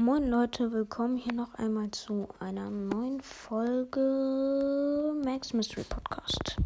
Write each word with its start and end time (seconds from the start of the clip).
Moin 0.00 0.30
Leute, 0.30 0.72
willkommen 0.72 1.18
hier 1.18 1.34
noch 1.34 1.52
einmal 1.56 1.90
zu 1.90 2.26
einer 2.38 2.70
neuen 2.70 3.20
Folge 3.20 5.12
Max 5.22 5.52
Mystery 5.52 5.84
Podcast. 5.84 6.56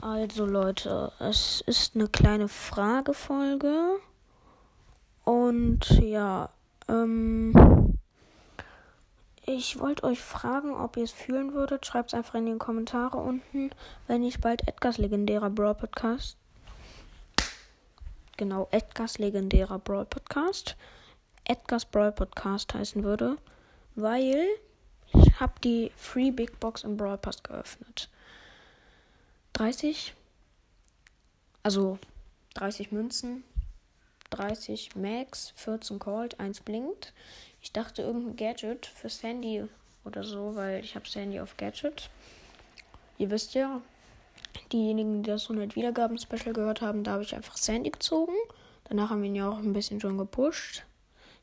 Also 0.00 0.46
Leute, 0.46 1.12
es 1.18 1.62
ist 1.66 1.94
eine 1.94 2.08
kleine 2.08 2.48
Fragefolge 2.48 3.98
und 5.24 5.80
ja, 6.00 6.48
ähm, 6.88 7.98
ich 9.44 9.78
wollte 9.78 10.04
euch 10.04 10.22
fragen, 10.22 10.74
ob 10.74 10.96
ihr 10.96 11.04
es 11.04 11.12
fühlen 11.12 11.52
würdet. 11.52 11.84
Schreibt 11.84 12.14
es 12.14 12.18
einfach 12.18 12.36
in 12.36 12.46
die 12.46 12.56
Kommentare 12.56 13.18
unten, 13.18 13.68
wenn 14.06 14.22
ich 14.22 14.40
bald 14.40 14.66
Edgars 14.66 14.96
legendärer 14.96 15.50
Brawl 15.50 15.74
Podcast, 15.74 16.38
genau 18.38 18.66
Edgars 18.70 19.18
legendärer 19.18 19.78
Brawl 19.78 20.06
Podcast 20.06 20.74
Edgar's 21.50 21.86
Brawl 21.86 22.12
Podcast 22.12 22.74
heißen 22.74 23.02
würde, 23.04 23.38
weil 23.94 24.46
ich 25.14 25.40
habe 25.40 25.54
die 25.64 25.90
Free 25.96 26.30
Big 26.30 26.60
Box 26.60 26.84
im 26.84 26.98
Brawl 26.98 27.16
Pass 27.16 27.42
geöffnet. 27.42 28.10
30, 29.54 30.12
also 31.62 31.98
30 32.52 32.92
Münzen, 32.92 33.44
30 34.28 34.94
Max, 34.96 35.54
14 35.56 35.98
Cold, 35.98 36.38
1 36.38 36.60
blinkt. 36.60 37.14
Ich 37.62 37.72
dachte 37.72 38.02
irgendein 38.02 38.36
Gadget 38.36 38.84
für 38.84 39.08
Sandy 39.08 39.64
oder 40.04 40.24
so, 40.24 40.54
weil 40.54 40.84
ich 40.84 40.96
habe 40.96 41.08
Sandy 41.08 41.40
auf 41.40 41.56
Gadget. 41.56 42.10
Ihr 43.16 43.30
wisst 43.30 43.54
ja, 43.54 43.80
diejenigen, 44.70 45.22
die 45.22 45.30
das 45.30 45.44
100 45.44 45.76
Wiedergaben 45.76 46.18
Special 46.18 46.52
gehört 46.52 46.82
haben, 46.82 47.04
da 47.04 47.12
habe 47.12 47.22
ich 47.22 47.34
einfach 47.34 47.56
Sandy 47.56 47.90
gezogen. 47.90 48.34
Danach 48.84 49.08
haben 49.08 49.22
wir 49.22 49.28
ihn 49.28 49.34
ja 49.34 49.48
auch 49.48 49.58
ein 49.58 49.72
bisschen 49.72 49.98
schon 49.98 50.18
gepusht. 50.18 50.84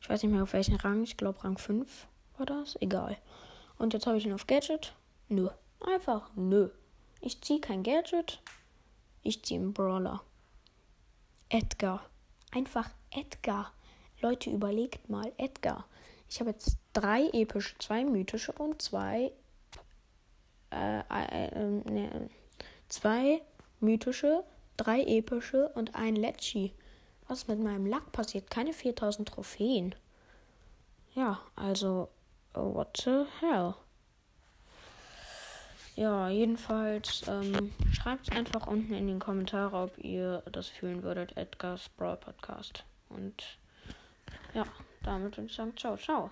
Ich 0.06 0.10
weiß 0.10 0.22
nicht 0.22 0.30
mehr 0.30 0.44
auf 0.44 0.52
welchen 0.52 0.76
Rang. 0.76 1.02
Ich 1.02 1.16
glaube 1.16 1.42
Rang 1.42 1.58
5 1.58 2.06
war 2.38 2.46
das. 2.46 2.80
Egal. 2.80 3.16
Und 3.76 3.92
jetzt 3.92 4.06
habe 4.06 4.16
ich 4.16 4.24
ihn 4.24 4.32
auf 4.32 4.46
Gadget. 4.46 4.94
Nö. 5.28 5.48
Einfach 5.80 6.30
nö. 6.36 6.68
Ich 7.20 7.42
ziehe 7.42 7.60
kein 7.60 7.82
Gadget. 7.82 8.40
Ich 9.24 9.42
ziehe 9.42 9.58
einen 9.58 9.72
Brawler. 9.72 10.22
Edgar. 11.48 12.08
Einfach 12.52 12.88
Edgar. 13.10 13.72
Leute, 14.20 14.48
überlegt 14.48 15.10
mal. 15.10 15.32
Edgar. 15.38 15.88
Ich 16.28 16.38
habe 16.38 16.50
jetzt 16.50 16.78
drei 16.92 17.28
epische, 17.32 17.76
zwei 17.78 18.04
mythische 18.04 18.52
und 18.52 18.80
zwei. 18.80 19.32
Äh, 20.70 21.00
äh, 21.00 21.48
äh, 21.48 21.64
ne, 21.90 22.30
zwei 22.88 23.42
mythische, 23.80 24.44
drei 24.76 25.02
epische 25.02 25.68
und 25.70 25.96
ein 25.96 26.14
Letschi. 26.14 26.74
Was 27.28 27.48
mit 27.48 27.58
meinem 27.58 27.86
Lack 27.86 28.12
passiert? 28.12 28.50
Keine 28.50 28.72
4000 28.72 29.28
Trophäen. 29.28 29.94
Ja, 31.14 31.40
also, 31.56 32.08
what 32.52 32.96
the 33.02 33.24
hell? 33.40 33.74
Ja, 35.96 36.28
jedenfalls 36.28 37.22
ähm, 37.26 37.72
schreibt 37.90 38.30
einfach 38.30 38.66
unten 38.66 38.92
in 38.92 39.06
den 39.06 39.18
Kommentaren, 39.18 39.72
ob 39.72 39.98
ihr 39.98 40.42
das 40.52 40.68
fühlen 40.68 41.02
würdet, 41.02 41.34
Edgar's 41.38 41.88
Brawl 41.88 42.18
Podcast. 42.18 42.84
Und 43.08 43.58
ja, 44.52 44.64
damit 45.02 45.38
würde 45.38 45.48
ich 45.48 45.56
sagen, 45.56 45.74
ciao, 45.74 45.96
ciao. 45.96 46.30